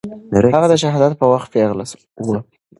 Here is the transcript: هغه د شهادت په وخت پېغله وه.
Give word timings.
هغه 0.55 0.67
د 0.71 0.75
شهادت 0.83 1.13
په 1.17 1.25
وخت 1.33 1.47
پېغله 1.53 1.83
وه. 2.27 2.39